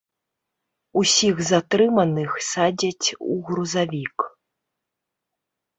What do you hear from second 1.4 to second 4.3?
затрыманых садзяць у грузавік.